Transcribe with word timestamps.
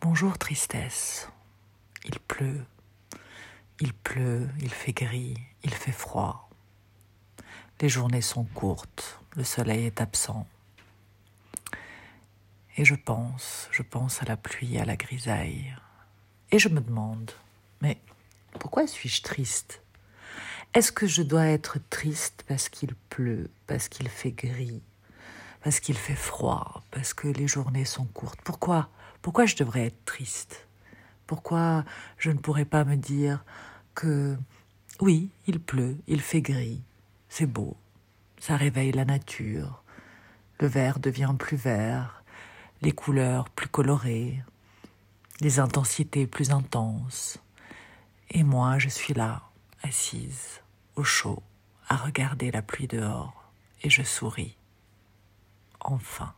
Bonjour 0.00 0.38
tristesse. 0.38 1.28
Il 2.04 2.20
pleut. 2.20 2.64
Il 3.80 3.92
pleut, 3.92 4.48
il 4.60 4.70
fait 4.70 4.92
gris, 4.92 5.36
il 5.64 5.74
fait 5.74 5.90
froid. 5.90 6.48
Les 7.80 7.88
journées 7.88 8.22
sont 8.22 8.44
courtes, 8.44 9.18
le 9.34 9.42
soleil 9.42 9.86
est 9.86 10.00
absent. 10.00 10.46
Et 12.76 12.84
je 12.84 12.94
pense, 12.94 13.68
je 13.72 13.82
pense 13.82 14.22
à 14.22 14.26
la 14.26 14.36
pluie, 14.36 14.78
à 14.78 14.84
la 14.84 14.96
grisaille. 14.96 15.76
Et 16.52 16.60
je 16.60 16.68
me 16.68 16.80
demande, 16.80 17.32
mais 17.82 18.00
pourquoi 18.60 18.86
suis-je 18.86 19.22
triste? 19.22 19.82
Est-ce 20.74 20.92
que 20.92 21.08
je 21.08 21.22
dois 21.22 21.46
être 21.46 21.78
triste 21.90 22.44
parce 22.46 22.68
qu'il 22.68 22.94
pleut, 23.10 23.50
parce 23.66 23.88
qu'il 23.88 24.08
fait 24.08 24.30
gris, 24.30 24.80
parce 25.62 25.80
qu'il 25.80 25.96
fait 25.96 26.14
froid, 26.14 26.82
parce 26.90 27.14
que 27.14 27.28
les 27.28 27.48
journées 27.48 27.84
sont 27.84 28.06
courtes 28.06 28.40
Pourquoi? 28.44 28.88
Pourquoi 29.22 29.46
je 29.46 29.56
devrais 29.56 29.86
être 29.86 30.04
triste? 30.04 30.66
Pourquoi 31.26 31.84
je 32.16 32.30
ne 32.30 32.38
pourrais 32.38 32.64
pas 32.64 32.84
me 32.84 32.96
dire 32.96 33.44
que 33.94 34.36
oui, 35.00 35.30
il 35.46 35.60
pleut, 35.60 35.98
il 36.06 36.20
fait 36.20 36.40
gris, 36.40 36.82
c'est 37.28 37.46
beau, 37.46 37.76
ça 38.40 38.56
réveille 38.56 38.92
la 38.92 39.04
nature, 39.04 39.82
le 40.60 40.66
vert 40.66 40.98
devient 40.98 41.34
plus 41.38 41.56
vert, 41.56 42.22
les 42.82 42.92
couleurs 42.92 43.48
plus 43.50 43.68
colorées, 43.68 44.42
les 45.40 45.60
intensités 45.60 46.26
plus 46.26 46.50
intenses. 46.50 47.38
Et 48.30 48.42
moi, 48.42 48.78
je 48.78 48.88
suis 48.88 49.14
là, 49.14 49.42
assise, 49.82 50.60
au 50.96 51.04
chaud, 51.04 51.42
à 51.88 51.96
regarder 51.96 52.50
la 52.50 52.62
pluie 52.62 52.88
dehors, 52.88 53.50
et 53.82 53.90
je 53.90 54.02
souris. 54.02 54.56
Enfin. 55.90 56.34